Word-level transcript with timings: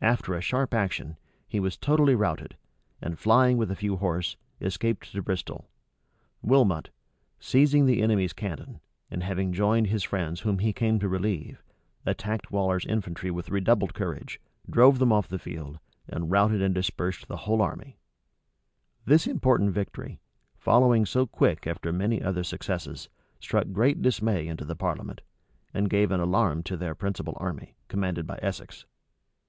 After 0.00 0.34
a 0.34 0.40
sharp 0.40 0.72
action, 0.72 1.16
he 1.48 1.58
was 1.58 1.76
totally 1.76 2.14
routed, 2.14 2.56
and 3.02 3.18
flying 3.18 3.56
with 3.56 3.72
a 3.72 3.74
few 3.74 3.96
horse, 3.96 4.36
escaped 4.60 5.10
to 5.10 5.20
Bristol. 5.20 5.68
Wilmot, 6.42 6.90
seizing 7.40 7.84
the 7.84 8.00
enemy's 8.00 8.32
cannon, 8.32 8.78
and 9.10 9.24
having 9.24 9.52
joined 9.52 9.88
his 9.88 10.04
friends 10.04 10.42
whom 10.42 10.60
he 10.60 10.72
came 10.72 11.00
to 11.00 11.08
relieve, 11.08 11.60
attacked 12.06 12.52
Waller's 12.52 12.84
infantry 12.86 13.32
with 13.32 13.48
redoubled 13.50 13.94
courage, 13.94 14.40
drove 14.70 15.00
them 15.00 15.10
off 15.12 15.26
the 15.26 15.40
field, 15.40 15.80
and 16.06 16.30
routed 16.30 16.62
and 16.62 16.72
dispersed 16.72 17.26
the 17.26 17.38
whole 17.38 17.60
army.[*] 17.60 17.96
* 17.96 17.96
Rush. 17.96 17.96
vol. 17.96 17.96
vi. 17.96 17.96
p. 17.96 17.98
285. 18.46 18.46
Clarendoo. 18.62 19.10
vol. 19.10 19.10
iii. 19.10 19.10
p. 19.10 19.10
29l. 19.10 19.10
This 19.10 19.26
important 19.40 19.70
victory, 19.72 20.20
following 20.56 21.04
so 21.06 21.26
quick 21.26 21.66
after 21.66 21.92
many 21.92 22.22
other 22.22 22.44
successes, 22.44 23.08
struck 23.40 23.72
great 23.72 24.00
dismay 24.00 24.46
into 24.46 24.64
the 24.64 24.76
parliament, 24.76 25.20
and 25.74 25.90
gave 25.90 26.12
an 26.12 26.20
alarm 26.20 26.62
to 26.62 26.76
their 26.76 26.94
principal 26.94 27.34
army, 27.40 27.74
commanded 27.88 28.24
by 28.24 28.38
Essex. 28.40 28.86